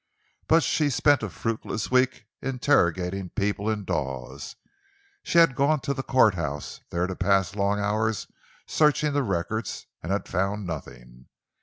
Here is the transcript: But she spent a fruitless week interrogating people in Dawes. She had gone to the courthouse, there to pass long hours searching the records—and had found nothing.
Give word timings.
But 0.47 0.63
she 0.63 0.89
spent 0.89 1.21
a 1.21 1.29
fruitless 1.29 1.91
week 1.91 2.25
interrogating 2.41 3.29
people 3.29 3.69
in 3.69 3.85
Dawes. 3.85 4.55
She 5.21 5.37
had 5.37 5.53
gone 5.55 5.79
to 5.81 5.93
the 5.93 6.01
courthouse, 6.01 6.79
there 6.89 7.05
to 7.05 7.15
pass 7.15 7.53
long 7.55 7.79
hours 7.79 8.25
searching 8.65 9.13
the 9.13 9.21
records—and 9.21 10.11
had 10.11 10.27
found 10.27 10.65
nothing. 10.65 11.27